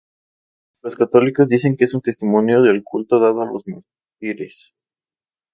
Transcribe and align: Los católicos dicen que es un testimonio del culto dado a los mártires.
Los 0.81 0.95
católicos 0.97 1.47
dicen 1.47 1.77
que 1.77 1.83
es 1.83 1.93
un 1.93 2.01
testimonio 2.01 2.63
del 2.63 2.81
culto 2.83 3.19
dado 3.19 3.43
a 3.43 3.45
los 3.45 3.61
mártires. 3.67 4.73